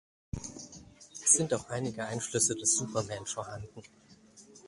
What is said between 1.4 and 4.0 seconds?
auch einige Einflüsse des Superman vorhanden.